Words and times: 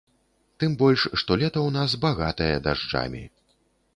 Тым 0.63 0.71
больш, 0.79 1.03
што 1.19 1.37
лета 1.41 1.59
ў 1.67 1.75
нас 1.77 1.93
багатае 2.07 2.51
дажджамі. 2.69 3.21